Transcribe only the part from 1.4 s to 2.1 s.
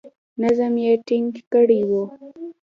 کړی وو.